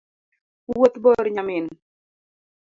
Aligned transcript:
Wuoth 0.71 0.97
bor 1.03 1.25
nyamin 1.35 1.65